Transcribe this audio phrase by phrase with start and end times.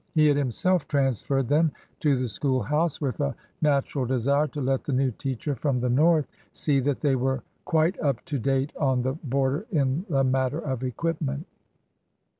[0.15, 4.83] He had himself transferred them to the school house, with a natural desire to let
[4.83, 9.03] the new teacher from the North see that they were quite up to date on
[9.03, 11.45] the border in the matter of equipment.